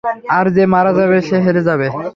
[0.37, 1.87] আর যে মারা যাবে, সে হেরে যাবে।